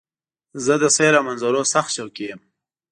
[0.65, 2.39] زه د سیل او منظرو سخت شوقی وم.